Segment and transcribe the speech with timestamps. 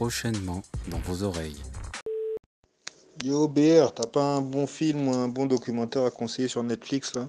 [0.00, 1.62] prochainement dans vos oreilles.
[3.22, 7.12] Yo BR, t'as pas un bon film ou un bon documentaire à conseiller sur Netflix
[7.14, 7.28] là?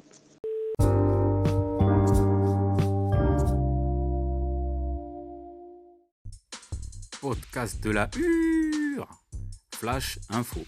[7.20, 9.22] Podcast de la Hure
[9.76, 10.62] Flash Info.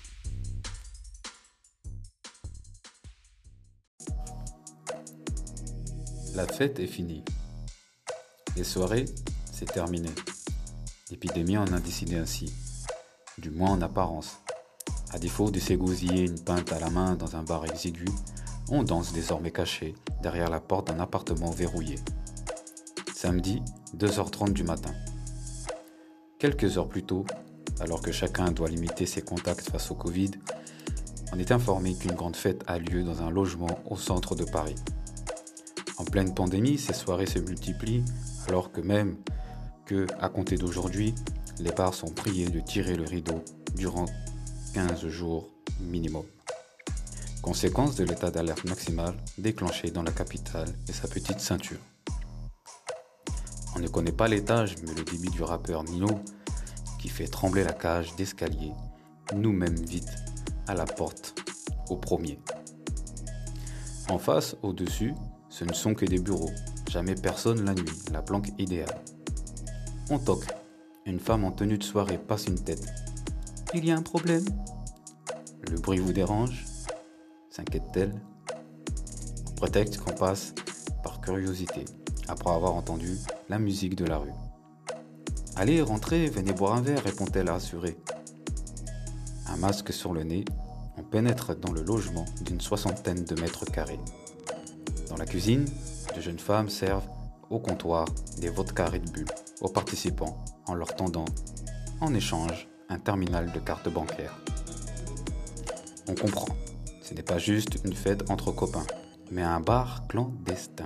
[6.36, 7.24] La fête est finie.
[8.58, 9.06] Les soirées,
[9.54, 10.10] c'est terminé.
[11.14, 12.52] L'épidémie en a décidé ainsi,
[13.38, 14.40] du moins en apparence.
[15.12, 18.08] À défaut de s'égousiller une pinte à la main dans un bar exigu,
[18.72, 22.00] on danse désormais caché derrière la porte d'un appartement verrouillé.
[23.14, 23.62] Samedi,
[23.96, 24.90] 2h30 du matin.
[26.40, 27.28] Quelques heures plus tôt,
[27.80, 30.32] alors que chacun doit limiter ses contacts face au Covid,
[31.32, 34.78] on est informé qu'une grande fête a lieu dans un logement au centre de Paris.
[36.00, 38.04] En pleine pandémie, ces soirées se multiplient
[38.48, 39.16] alors que même
[39.86, 41.14] que, à compter d'aujourd'hui,
[41.60, 43.44] les bars sont priés de tirer le rideau
[43.76, 44.06] durant
[44.74, 45.50] 15 jours
[45.82, 46.26] minimum.
[47.42, 51.80] Conséquence de l'état d'alerte maximal déclenché dans la capitale et sa petite ceinture.
[53.76, 56.08] On ne connaît pas l'étage, mais le débit du rappeur Nino,
[57.00, 58.72] qui fait trembler la cage d'escalier,
[59.36, 60.10] nous mêmes vite
[60.68, 61.36] à la porte,
[61.90, 62.40] au premier.
[64.10, 65.14] En face, au-dessus,
[65.50, 66.52] ce ne sont que des bureaux,
[66.90, 69.04] jamais personne la nuit, la planque idéale.
[70.10, 70.46] On toque.
[71.06, 72.86] Une femme en tenue de soirée passe une tête.
[73.74, 74.44] Il y a un problème
[75.70, 76.66] Le bruit vous dérange?
[77.50, 78.14] S'inquiète-t-elle?
[79.50, 80.54] On prétexte qu'on passe
[81.04, 81.86] par curiosité,
[82.28, 83.18] après avoir entendu
[83.48, 84.34] la musique de la rue.
[85.56, 87.98] Allez, rentrez, venez boire un verre, répond-elle rassurée.
[89.48, 90.44] Un masque sur le nez,
[90.98, 94.00] on pénètre dans le logement d'une soixantaine de mètres carrés.
[95.10, 95.66] Dans la cuisine,
[96.14, 97.08] de jeunes femmes servent
[97.50, 98.06] au comptoir
[98.40, 99.26] des vodka Red Bull
[99.64, 101.26] aux participants en leur tendant,
[102.02, 104.38] en échange, un terminal de carte bancaire.
[106.08, 106.50] On comprend,
[107.02, 108.86] ce n'est pas juste une fête entre copains,
[109.32, 110.86] mais un bar clandestin.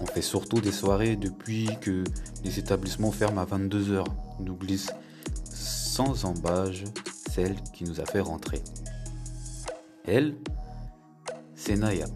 [0.00, 2.04] On fait surtout des soirées depuis que
[2.44, 4.04] les établissements ferment à 22h,
[4.40, 4.90] nous glisse
[5.44, 6.84] sans embâge
[7.30, 8.62] celle qui nous a fait rentrer.
[10.04, 10.34] Elle,
[11.54, 12.06] c'est Naya,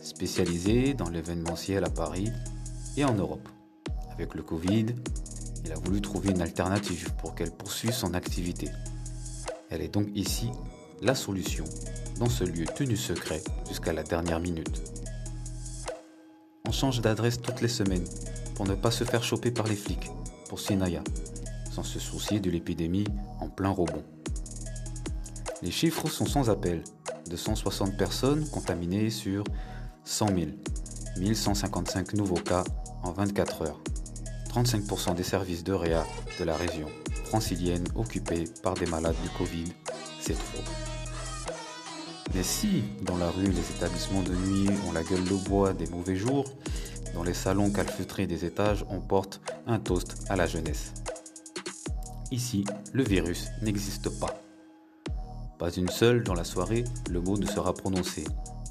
[0.00, 2.30] spécialisée dans l'événementiel à Paris
[2.96, 3.48] et en Europe.
[4.14, 4.86] Avec le Covid,
[5.64, 8.68] il a voulu trouver une alternative pour qu'elle poursuive son activité.
[9.70, 10.50] Elle est donc ici
[11.00, 11.64] la solution
[12.18, 14.82] dans ce lieu tenu secret jusqu'à la dernière minute.
[16.66, 18.04] On change d'adresse toutes les semaines
[18.54, 20.10] pour ne pas se faire choper par les flics,
[20.48, 21.02] pour Sinaya,
[21.70, 23.06] sans se soucier de l'épidémie
[23.40, 24.04] en plein rebond.
[25.62, 26.82] Les chiffres sont sans appel.
[27.30, 29.44] 260 personnes contaminées sur
[30.04, 30.38] 100 000.
[31.18, 32.64] 1155 nouveaux cas
[33.02, 33.80] en 24 heures.
[34.52, 36.04] 35% des services de réa
[36.38, 36.88] de la région
[37.24, 39.72] francilienne occupés par des malades du Covid,
[40.20, 40.62] c'est trop.
[42.34, 45.86] Mais si, dans la rue, les établissements de nuit ont la gueule de bois des
[45.86, 46.44] mauvais jours,
[47.14, 50.92] dans les salons calfeutrés des étages, on porte un toast à la jeunesse.
[52.30, 54.40] Ici, le virus n'existe pas.
[55.58, 58.24] Pas une seule dans la soirée, le mot ne sera prononcé.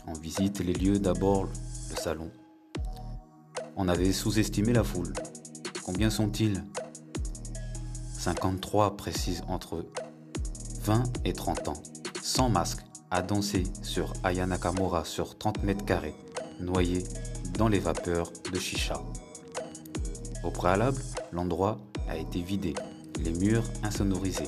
[0.08, 1.46] On visite les lieux d'abord,
[1.90, 2.32] le salon.
[3.76, 5.14] On avait sous-estimé la foule.
[5.92, 6.64] Combien sont-ils?
[8.14, 9.86] 53 précise entre
[10.86, 11.84] 20 et 30 ans,
[12.24, 12.80] sans masque,
[13.10, 16.16] à danser sur Aya Nakamura sur 30 mètres carrés,
[16.62, 17.04] noyé
[17.58, 19.02] dans les vapeurs de chicha.
[20.46, 21.02] Au préalable,
[21.34, 21.78] l'endroit
[22.08, 22.74] a été vidé,
[23.20, 24.48] les murs insonorisés.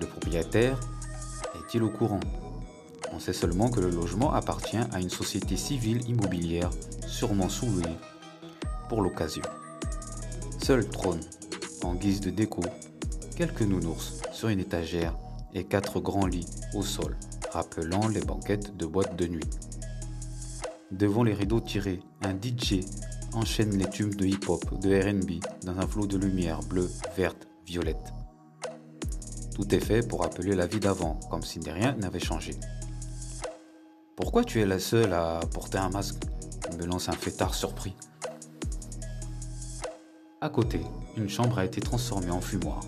[0.00, 0.80] Le propriétaire
[1.54, 2.20] est-il au courant?
[3.12, 6.70] On sait seulement que le logement appartient à une société civile immobilière
[7.06, 7.96] sûrement sous-louée
[8.88, 9.44] pour l'occasion.
[10.68, 11.20] Seul trône,
[11.82, 12.60] en guise de déco,
[13.36, 15.16] quelques nounours sur une étagère
[15.54, 17.16] et quatre grands lits au sol,
[17.50, 19.48] rappelant les banquettes de boîtes de nuit.
[20.90, 22.80] Devant les rideaux tirés, un DJ
[23.32, 28.12] enchaîne les tubes de hip-hop, de RB, dans un flot de lumière bleue, verte, violette.
[29.54, 32.52] Tout est fait pour rappeler la vie d'avant, comme si rien n'avait changé.
[34.16, 36.24] Pourquoi tu es la seule à porter un masque?
[36.78, 37.94] me lance un fêtard surpris.
[40.40, 40.80] À côté,
[41.16, 42.80] une chambre a été transformée en fumoir.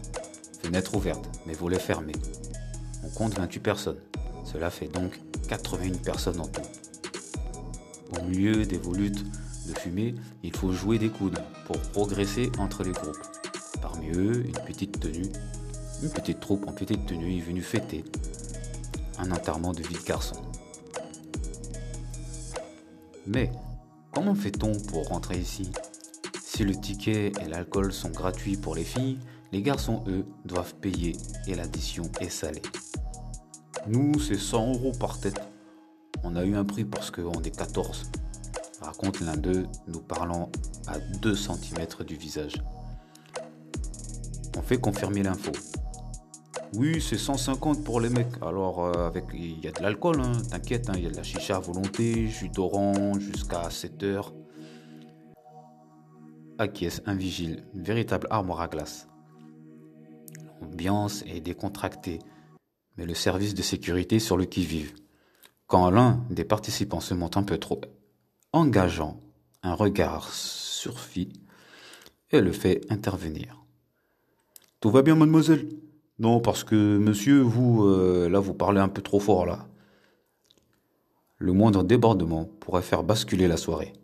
[0.63, 2.13] Fenêtre ouverte, mais volet fermé.
[3.03, 4.01] On compte 28 personnes.
[4.45, 6.63] Cela fait donc 81 personnes en tout.
[8.19, 9.25] Au milieu des volutes
[9.67, 13.19] de fumée, il faut jouer des coudes pour progresser entre les groupes.
[13.83, 15.31] Parmi eux, une petite tenue,
[16.03, 18.05] une petite troupe en petite tenue est venue fêter
[19.19, 20.37] un enterrement de vie de garçon.
[23.27, 23.51] Mais
[24.13, 25.71] Comment fait-on pour rentrer ici?
[26.61, 29.19] Si le ticket et l'alcool sont gratuits pour les filles,
[29.51, 31.17] les garçons, eux, doivent payer
[31.47, 32.61] et l'addition est salée.
[33.87, 35.41] Nous, c'est 100 euros par tête.
[36.23, 38.11] On a eu un prix parce qu'on est 14.
[38.83, 40.51] Raconte l'un d'eux, nous parlant
[40.87, 42.63] à 2 cm du visage.
[44.59, 45.53] On fait confirmer l'info.
[46.75, 48.37] Oui, c'est 150 pour les mecs.
[48.43, 51.17] Alors, euh, avec il y a de l'alcool, hein, t'inquiète, hein, il y a de
[51.17, 54.35] la chicha à volonté, jus d'orange jusqu'à 7 heures.
[56.61, 59.09] Acquiesce un vigile, une véritable armoire à glace.
[60.61, 62.19] L'ambiance est décontractée,
[62.99, 64.93] mais le service de sécurité sur le qui-vive.
[65.67, 67.81] Quand l'un des participants se montre un peu trop
[68.53, 69.19] engageant,
[69.63, 71.33] un regard surfit
[72.31, 73.65] et le fait intervenir.
[74.81, 75.67] Tout va bien, mademoiselle?
[76.19, 79.67] Non, parce que monsieur, vous, euh, là, vous parlez un peu trop fort, là.
[81.39, 83.95] Le moindre débordement pourrait faire basculer la soirée.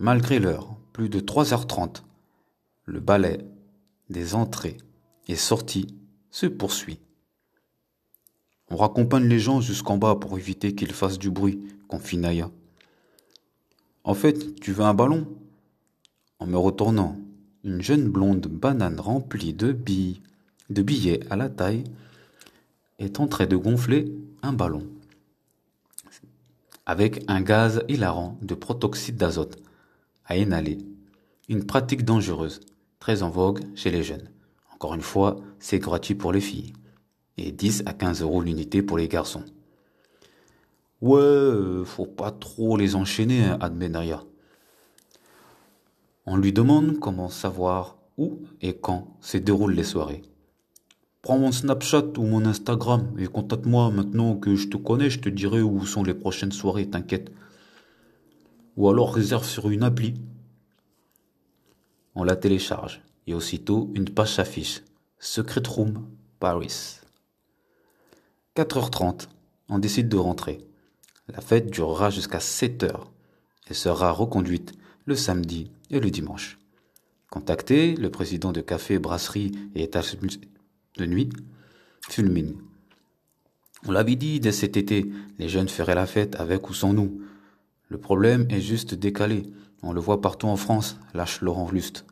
[0.00, 2.02] Malgré l'heure, plus de 3h30,
[2.84, 3.38] le balai
[4.10, 4.78] des entrées
[5.26, 5.88] et sorties
[6.30, 7.00] se poursuit.
[8.70, 12.48] On raccompagne les gens jusqu'en bas pour éviter qu'ils fassent du bruit, confie Naya.
[14.04, 15.26] En fait, tu veux un ballon?
[16.38, 17.18] En me retournant,
[17.64, 20.22] une jeune blonde banane remplie de billes
[20.70, 21.82] de billets à la taille
[23.00, 24.86] est en train de gonfler un ballon
[26.86, 29.58] avec un gaz hilarant de protoxyde d'azote
[30.26, 30.78] à inhaler.
[31.48, 32.60] Une pratique dangereuse,
[32.98, 34.30] très en vogue chez les jeunes.
[34.72, 36.72] Encore une fois, c'est gratuit pour les filles
[37.36, 39.44] et 10 à 15 euros l'unité pour les garçons.
[41.00, 44.22] Ouais, euh, faut pas trop les enchaîner, hein, admet Naya.
[46.26, 50.22] On lui demande comment savoir où et quand se déroulent les soirées.
[51.20, 55.28] Prends mon Snapchat ou mon Instagram et contacte-moi maintenant que je te connais, je te
[55.28, 57.30] dirai où sont les prochaines soirées, t'inquiète.
[58.76, 60.14] Ou alors réserve sur une appli.
[62.14, 64.82] On la télécharge et aussitôt une page s'affiche.
[65.18, 66.06] Secret Room
[66.38, 67.00] Paris.
[68.56, 69.28] 4h30,
[69.68, 70.58] on décide de rentrer.
[71.28, 73.06] La fête durera jusqu'à 7h
[73.68, 74.72] et sera reconduite
[75.06, 76.58] le samedi et le dimanche.
[77.30, 80.16] Contacté, le président de café, brasserie et étage
[80.96, 81.30] de nuit
[82.08, 82.56] fulmine.
[83.86, 87.22] On l'avait dit dès cet été, les jeunes feraient la fête avec ou sans nous.
[87.88, 89.42] Le problème est juste décalé.
[89.82, 92.06] On le voit partout en France, lâche Laurent Luste.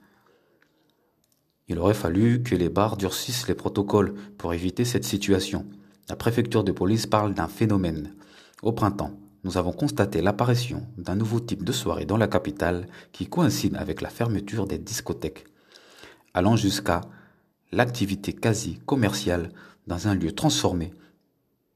[1.69, 5.65] Il aurait fallu que les bars durcissent les protocoles pour éviter cette situation.
[6.09, 8.15] La préfecture de police parle d'un phénomène.
[8.63, 13.27] Au printemps, nous avons constaté l'apparition d'un nouveau type de soirée dans la capitale qui
[13.27, 15.47] coïncide avec la fermeture des discothèques,
[16.35, 17.01] allant jusqu'à
[17.73, 19.51] l'activité quasi commerciale
[19.87, 20.93] dans un lieu transformé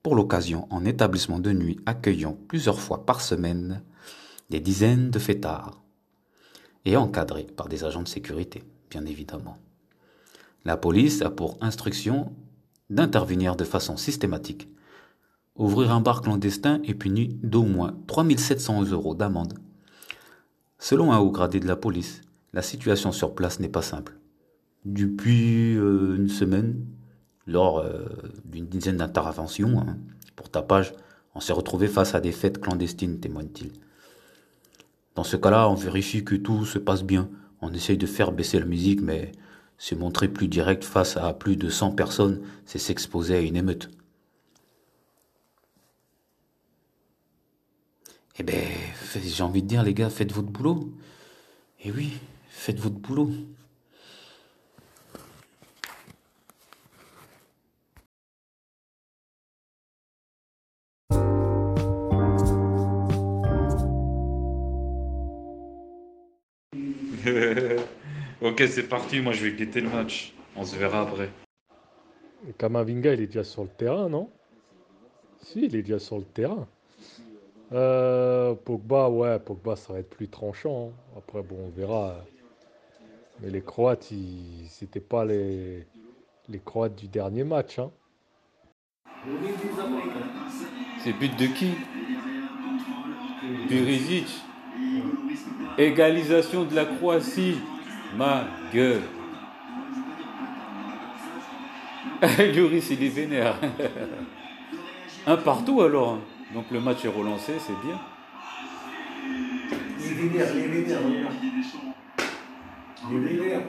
[0.07, 3.83] pour l'occasion en établissement de nuit accueillant plusieurs fois par semaine
[4.51, 5.83] des dizaines de fêtards
[6.85, 9.59] et encadré par des agents de sécurité, bien évidemment.
[10.65, 12.33] La police a pour instruction
[12.89, 14.69] d'intervenir de façon systématique.
[15.57, 19.59] Ouvrir un bar clandestin est puni d'au moins 3700 euros d'amende.
[20.79, 22.21] Selon un haut gradé de la police,
[22.53, 24.17] la situation sur place n'est pas simple
[24.87, 26.87] depuis euh, une semaine,
[27.47, 28.05] lors euh,
[28.45, 29.97] d'une dizaine d'interventions hein,
[30.35, 30.93] pour tapage,
[31.35, 33.73] on s'est retrouvé face à des fêtes clandestines, témoigne-t-il.
[35.15, 37.29] Dans ce cas-là, on vérifie que tout se passe bien.
[37.61, 39.33] On essaye de faire baisser la musique, mais
[39.79, 43.91] se montrer plus direct face à plus de 100 personnes, c'est s'exposer à une émeute.
[48.39, 48.63] Eh ben,
[49.23, 50.93] j'ai envie de dire, les gars, faites votre boulot.
[51.85, 52.13] Eh oui,
[52.49, 53.31] faites votre boulot.
[68.57, 69.21] Ok, c'est parti.
[69.21, 70.33] Moi, je vais quitter le match.
[70.57, 71.29] On se verra après.
[72.57, 74.31] Kamavinga, il est déjà sur le terrain, non?
[75.43, 76.67] Si, il est déjà sur le terrain.
[77.73, 80.89] Euh, Pogba, ouais, Pogba, ça va être plus tranchant.
[80.89, 81.19] Hein.
[81.19, 82.17] Après, bon, on verra.
[83.43, 84.11] Mais les Croates,
[84.71, 85.85] c'était pas les,
[86.49, 87.79] les Croates du dernier match.
[87.79, 87.91] Hein.
[91.05, 91.73] C'est but de qui?
[93.69, 94.29] Perisic
[95.77, 97.57] Égalisation de la Croatie.
[98.15, 99.03] Ma gueule.
[102.55, 103.57] Lloris, il est vénère.
[105.27, 106.19] Un partout alors.
[106.55, 107.99] Donc le match est relancé, c'est bien.
[109.99, 111.31] Il est vénère, il est vénère.
[113.11, 113.61] Il est vénère.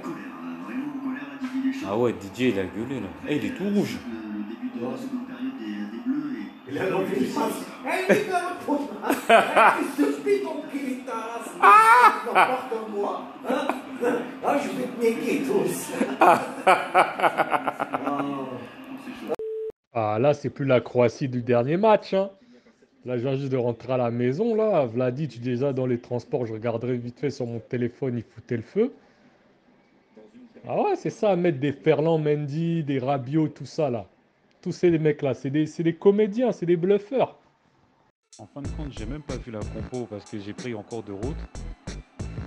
[1.88, 3.08] Ah ouais, Didier, il a gueulé là.
[3.28, 3.98] Eh, il est tout rouge.
[6.70, 8.66] Il a l'envie de Eh, il a l'envie
[9.98, 10.08] de
[11.62, 12.14] Ah!
[12.94, 13.68] moi Hein
[14.46, 15.92] Ah, je vais te niquer tous.
[19.94, 22.14] Ah, là, c'est plus la Croatie du dernier match.
[22.14, 22.30] hein.
[23.06, 24.54] Là, je viens juste de rentrer à la maison.
[24.56, 26.46] Là, Vladi, tu es déjà dans les transports.
[26.46, 28.18] Je regarderai vite fait sur mon téléphone.
[28.18, 28.94] Il foutait le feu.
[30.68, 34.06] Ah ouais, c'est ça, mettre des Ferland Mendy, des Rabiot, tout ça là.
[34.62, 37.38] Tous ces mecs-là, c'est des, c'est des comédiens, c'est des bluffeurs.
[38.38, 40.84] En fin de compte, j'ai même pas vu la compo parce que j'ai pris en
[40.84, 41.38] cours de route.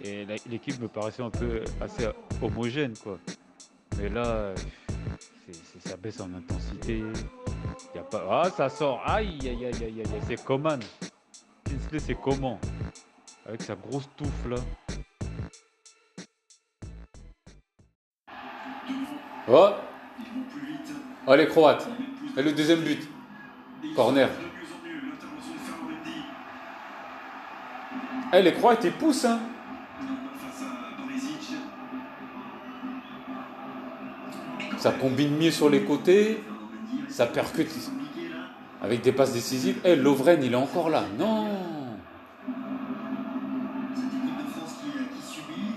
[0.03, 2.09] Et l'équipe me paraissait un peu assez
[2.41, 3.19] homogène, quoi.
[3.99, 4.55] Mais là,
[5.85, 7.03] ça baisse en intensité.
[7.95, 8.25] Y a pas...
[8.31, 9.03] Ah, ça sort.
[9.05, 10.21] Aïe, aïe, aïe, aïe, aïe, aïe.
[10.27, 10.81] C'est Coman.
[11.65, 12.59] Kinsley, c'est comment
[13.47, 14.57] Avec sa grosse touffe, là.
[19.49, 19.71] Oh
[21.27, 21.87] Oh, les Croates.
[22.37, 23.09] Et le deuxième but.
[23.95, 24.29] Corner.
[28.33, 29.41] Eh, les Croates, ils poussent, hein.
[34.81, 36.43] Ça combine mieux sur les côtés.
[37.11, 37.69] Ça percute.
[38.83, 39.77] Avec des passes décisives.
[39.85, 41.05] Eh, Lovren, il est encore là.
[41.19, 41.49] Non
[43.95, 45.75] Cette équipe de France qui, qui subit.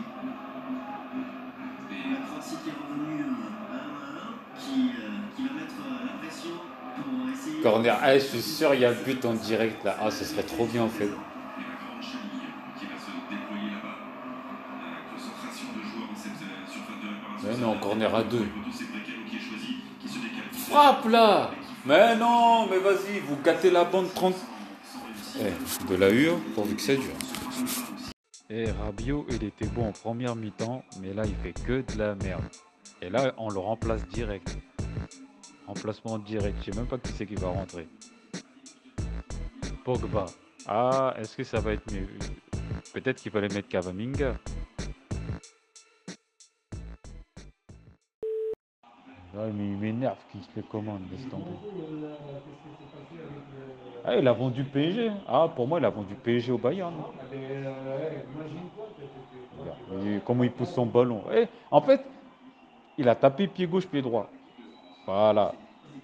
[1.91, 3.25] Et la Croatie qui est revenue
[3.73, 4.91] à 1 qui,
[5.35, 6.55] qui va mettre la pression
[6.95, 7.61] pour essayer.
[7.61, 7.97] Corner.
[8.07, 9.97] Eh, je suis sûr, il y a but en direct, là.
[9.99, 11.09] Ah, ce serait trop bien, en fait.
[17.43, 18.47] Mais non, corner à deux.
[20.73, 21.51] Frappe, là
[21.85, 24.33] Mais non, mais vas-y, vous gâtez la bande 30.
[25.39, 27.13] Eh, de la hure, pourvu que ça dure.
[28.49, 32.15] Et Rabiot, il était bon en première mi-temps, mais là, il fait que de la
[32.15, 32.41] merde.
[33.03, 34.57] Et là, on le remplace direct.
[35.67, 36.57] Remplacement direct.
[36.61, 37.87] Je sais même pas qui c'est qui va rentrer.
[39.85, 40.25] Pogba.
[40.65, 42.07] Ah, est-ce que ça va être mieux?
[42.95, 44.39] Peut-être qu'il fallait mettre Kavaminga.
[49.33, 51.45] Mais il m'énerve qu'il se les commande, laisse tomber.
[54.05, 55.11] Ah, il a vendu PSG.
[55.27, 56.93] Ah, pour moi, il a vendu PSG au Bayern.
[60.05, 61.23] Et comment il pousse son ballon.
[61.33, 62.05] Eh, en fait,
[62.97, 64.29] il a tapé pied gauche, pied droit.
[65.05, 65.53] Voilà.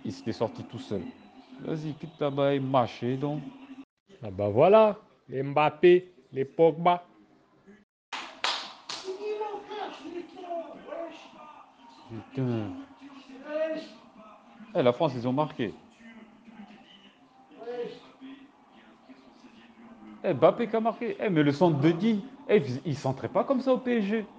[0.03, 1.03] Il s'était sorti tout seul.
[1.61, 3.41] Vas-y, quitte là-bas et marchez donc.
[4.23, 7.03] Ah bah voilà, les Mbappé, les Pogba.
[12.09, 12.88] Putain.
[14.73, 15.79] Eh, la France, ils ont marqué.
[20.23, 21.15] Eh, Mbappé qui a marqué.
[21.19, 24.33] Eh, mais le centre de Digne, eh, il- il s'entrait pas comme ça au PSG.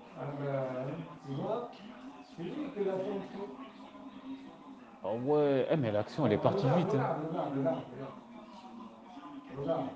[5.03, 6.95] Ah ouais, mais l'action, elle est partie vite.
[6.95, 7.07] hein.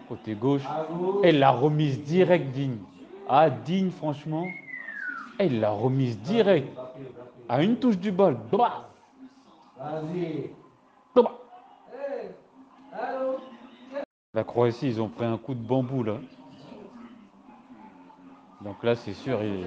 [0.06, 0.74] Côté gauche.
[1.20, 2.86] Elle l'a remise direct, Digne.
[3.26, 4.62] Ah, Digne, franchement.
[5.38, 6.80] Elle l'a remise direct.
[7.48, 8.36] À une touche du bol.
[8.50, 8.93] Bah.
[11.14, 11.38] Bah.
[14.32, 16.16] La Croatie, ils ont pris un coup de bambou là.
[18.62, 19.66] Donc là, c'est sûr, il.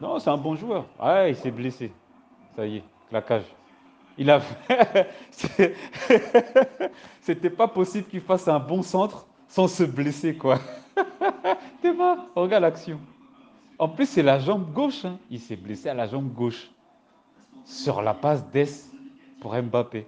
[0.00, 0.86] Non, c'est un bon joueur.
[0.98, 1.92] Ah, il s'est blessé.
[2.56, 3.44] Ça y est, claquage.
[4.16, 4.40] Il a
[7.20, 10.58] C'était pas possible qu'il fasse un bon centre sans se blesser, quoi.
[11.82, 12.98] T'es pas Regarde l'action.
[13.82, 15.04] En plus, c'est la jambe gauche.
[15.04, 15.18] hein.
[15.28, 16.70] Il s'est blessé à la jambe gauche.
[17.64, 18.88] Sur la passe d'Es
[19.40, 20.06] pour Mbappé.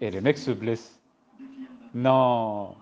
[0.00, 1.02] Et les mecs se blessent.
[1.92, 2.76] Non.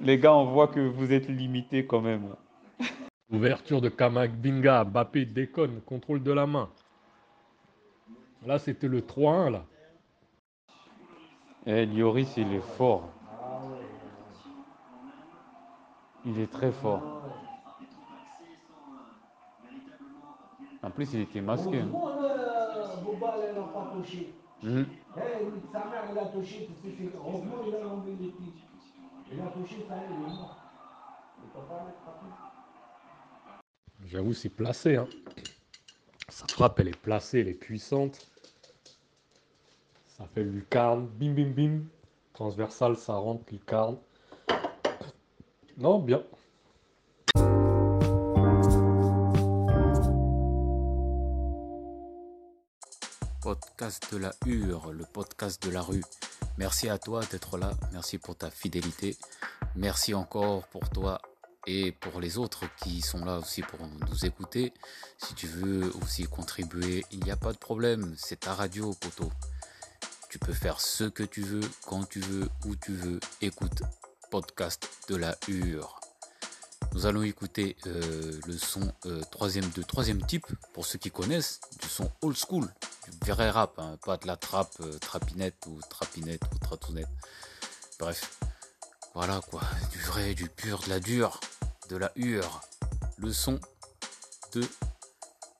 [0.00, 2.34] Les gars, on voit que vous êtes limités quand même.
[3.30, 6.68] Ouverture de Kamavinga, Mbappé déconne, contrôle de la main.
[8.44, 9.64] Là, c'était le 3-1 là.
[11.66, 13.08] Eh, Lloris, il est fort.
[16.24, 17.22] Il est très fort.
[20.86, 21.82] En plus, il était masqué.
[21.82, 24.32] Boba, elle n'a pas touché.
[24.62, 24.66] Eh,
[25.72, 28.52] sa mère, elle a touché, parce que c'est heureusement il a enlevé les pieds.
[29.32, 30.56] Il a touché, ça y est, il est mort.
[31.42, 32.30] Il peut pas mettre à pied.
[34.06, 34.94] J'avoue, c'est placé.
[34.94, 35.08] Hein.
[36.28, 38.30] Sa frappe, elle est placée, elle est puissante.
[40.06, 41.80] Ça fait lucarne, bim bim bim.
[42.32, 43.96] Transversal, ça rentre, lucarne.
[45.78, 46.22] Non, bien.
[53.46, 56.02] Podcast de la Hure, le podcast de la rue.
[56.58, 57.70] Merci à toi d'être là.
[57.92, 59.16] Merci pour ta fidélité.
[59.76, 61.22] Merci encore pour toi
[61.64, 64.72] et pour les autres qui sont là aussi pour nous écouter.
[65.18, 68.16] Si tu veux aussi contribuer, il n'y a pas de problème.
[68.18, 69.30] C'est ta radio, poteau.
[70.28, 73.20] Tu peux faire ce que tu veux, quand tu veux, où tu veux.
[73.42, 73.80] Écoute,
[74.28, 76.00] podcast de la Hure.
[76.94, 81.60] Nous allons écouter euh, le son euh, troisième, de troisième type, pour ceux qui connaissent,
[81.80, 82.66] du son old school,
[83.26, 87.08] vrai rap, hein, pas de la trappe, euh, trapinette ou trapinette ou tratounette.
[87.98, 88.38] Bref,
[89.14, 91.40] voilà quoi, du vrai, du pur, de la dure,
[91.88, 92.60] de la hure.
[93.18, 93.58] Le son
[94.54, 94.62] de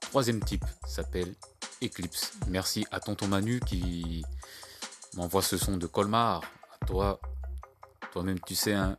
[0.01, 1.35] troisième type s'appelle
[1.83, 2.33] Eclipse.
[2.49, 4.25] Merci à Tonton Manu qui
[5.15, 6.43] m'envoie ce son de Colmar.
[6.81, 7.21] À toi,
[8.13, 8.99] toi-même tu sais, hein,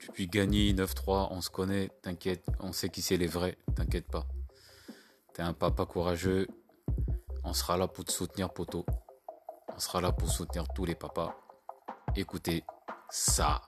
[0.00, 4.26] depuis gagné 9-3, on se connaît, t'inquiète, on sait qui c'est les vrais, t'inquiète pas.
[5.34, 6.46] T'es un papa courageux,
[7.44, 8.84] on sera là pour te soutenir, poteau.
[9.74, 11.34] On sera là pour soutenir tous les papas.
[12.14, 12.64] Écoutez
[13.10, 13.62] ça.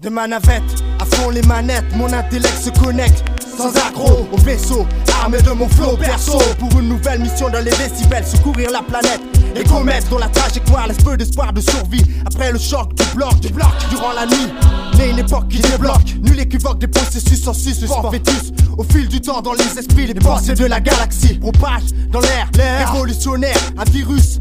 [0.00, 0.62] De ma navette,
[1.00, 3.22] à fond les manettes, mon intellect se connecte.
[3.56, 4.86] Sans accro au vaisseau,
[5.20, 6.38] armé de mon flow perso.
[6.58, 9.20] Pour une nouvelle mission dans les décibels, secourir la planète.
[9.54, 12.02] Les comètes dont la trajectoire laisse peu d'espoir de survie.
[12.26, 14.52] Après le choc du bloc, du bloc, durant la nuit.
[14.96, 18.52] Né une époque qui débloque, nul équivoque des processus en sus, fœtus.
[18.78, 22.50] Au fil du temps, dans les esprits, les pensées de la galaxie propage dans l'air,
[22.78, 24.40] révolutionnaire, un virus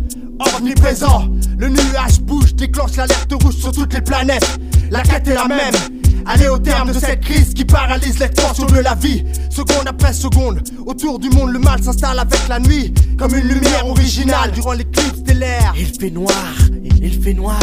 [0.58, 1.28] omniprésent.
[1.58, 4.60] Le nuage bouge, déclenche l'alerte rouge sur toutes les planètes.
[4.90, 6.01] La quête est la même.
[6.26, 9.26] Aller au terme de cette crise qui paralyse l'expansion de la vie.
[9.50, 12.94] Seconde après seconde, autour du monde, le mal s'installe avec la nuit.
[13.18, 15.74] Comme une lumière originale durant l'éclipse stellaire.
[15.78, 16.56] Il fait noir,
[17.02, 17.60] il fait noir.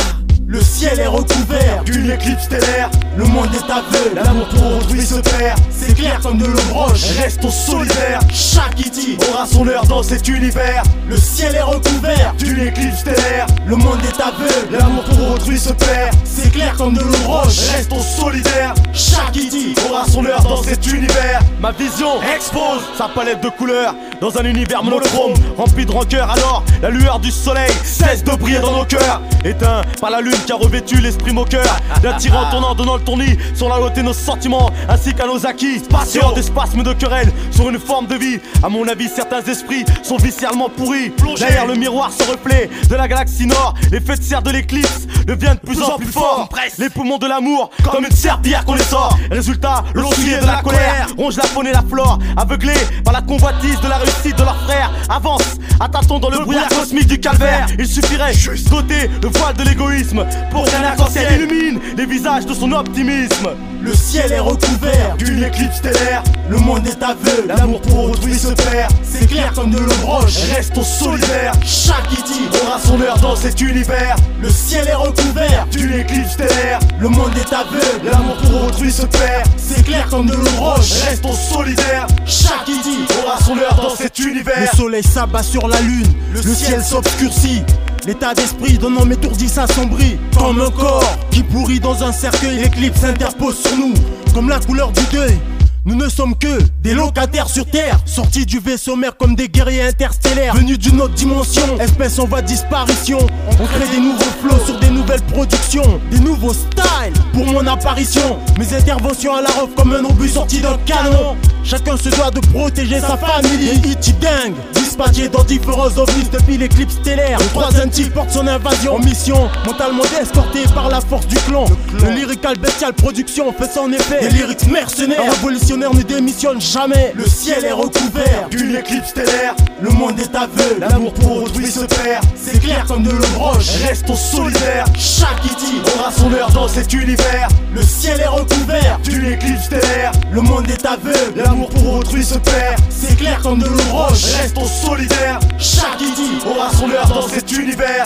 [0.50, 2.90] Le ciel est recouvert d'une éclipse stellaire.
[3.18, 5.60] Le monde est aveugle, l'amour pour autrui se perd.
[5.70, 8.20] C'est clair comme de l'eau broche, restons solidaires.
[8.32, 10.82] Chaque iti aura son heure dans cet univers.
[11.06, 13.46] Le ciel est recouvert d'une éclipse stellaire.
[13.66, 16.16] Le monde est aveugle, l'amour pour autrui se perd.
[16.24, 18.72] C'est clair comme de l'eau broche, restons solidaires.
[18.94, 21.40] Chaque iti aura son heure dans cet univers.
[21.60, 26.30] Ma vision expose sa palette de couleurs dans un univers monochrome rempli de rancœur.
[26.30, 29.20] Alors, la lueur du soleil cesse de briller dans nos cœurs.
[29.44, 31.64] Éteint par la lune qui a revêtu l'esprit moqueur
[32.02, 35.80] d'un tyran tournant, donnant le tournis sur la et nos sentiments ainsi qu'à nos acquis.
[35.88, 38.38] Passion des spasmes de querelle sur une forme de vie.
[38.62, 41.12] À mon avis, certains esprits sont viscéralement pourris.
[41.38, 45.54] Derrière le miroir, ce reflet de la galaxie nord, l'effet de serre de l'éclipse devient
[45.62, 46.48] de plus en plus fort.
[46.78, 49.16] Les poumons de l'amour, comme une serpillière qu'on les sort.
[49.30, 52.72] Résultat, le soulier de la colère ronge la faune et la flore, aveuglés
[53.04, 54.90] par la convoitise de la réussite de leurs frères.
[55.08, 57.66] Avance, à tâtons dans le brouillard cosmique du calvaire.
[57.78, 58.32] Il suffirait
[58.70, 63.48] d'ôter le voile de l'égoïsme pour qu'un arc-en-ciel illumine les visages de son optimisme.
[63.80, 66.22] Le ciel est recouvert d'une éclipse stellaire.
[66.50, 68.92] Le monde est aveugle, l'amour pour autrui se perd.
[69.02, 71.52] C'est clair comme de l'eau broche, restons solidaires.
[71.64, 74.16] Chaque iti aura son heure dans cet univers.
[74.42, 76.80] Le ciel est recouvert d'une éclipse stellaire.
[77.00, 79.46] Le monde est aveugle, l'amour pour autrui se perd.
[79.56, 82.06] C'est clair comme de l'eau broche, restons solidaires.
[82.26, 84.70] Chaque iti aura son heure dans cet univers.
[84.72, 87.62] Le soleil s'abat sur la lune, le, ciel s'obscurcit.
[88.08, 93.00] L'état d'esprit d'un homme étourdi s'assombrit Comme un corps qui pourrit dans un cercueil L'éclipse
[93.00, 93.92] s'interpose sur nous
[94.32, 95.38] Comme la couleur du deuil
[95.84, 99.84] nous ne sommes que des locataires sur Terre, sortis du vaisseau mère comme des guerriers
[99.84, 103.18] interstellaires, venus d'une autre dimension, espèce en voie de disparition.
[103.58, 108.38] On crée des nouveaux flots sur des nouvelles productions, des nouveaux styles pour mon apparition.
[108.58, 111.36] Mes interventions à la ref comme un obus sorti d'un canon.
[111.64, 113.68] Chacun se doit de protéger sa famille.
[113.70, 114.56] Et dingue,
[114.98, 117.38] dispatché dans différents ovnis depuis l'éclipse stellaire.
[117.38, 121.66] Le troisième type porte son invasion en mission, mentalement escorté par la force du clan.
[122.02, 124.20] Le lyrical bestial production fait son effet.
[124.20, 127.12] Des lyrics mercenaires, un révolutionnaire ne démissionne jamais.
[127.14, 129.54] Le ciel est recouvert d'une éclipse stellaire.
[129.80, 132.24] Le monde est aveugle, l'amour pour autrui se perd.
[132.34, 134.86] C'est clair comme de l'eau broche, restons solidaires.
[134.96, 137.48] Chaque iti aura son heure dans cet univers.
[137.74, 140.12] Le ciel est recouvert d'une éclipse stellaire.
[140.32, 142.80] Le monde est aveugle, l'amour pour autrui se perd.
[142.88, 145.38] C'est clair comme de l'eau broche, restons solidaires.
[145.58, 146.00] Chaque
[146.46, 148.04] aura son heure dans cet univers.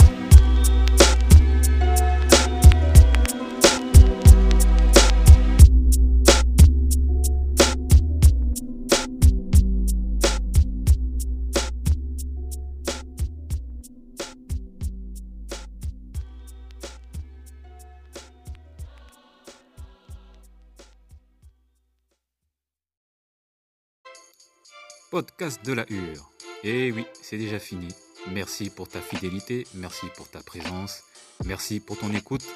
[25.13, 26.33] Podcast de la Hure.
[26.65, 27.89] Et oui, c'est déjà fini.
[28.31, 31.03] Merci pour ta fidélité, merci pour ta présence,
[31.45, 32.47] merci pour ton écoute.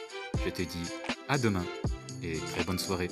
[0.43, 0.91] Je te dis
[1.29, 1.67] à demain
[2.23, 3.09] et très bonne soirée.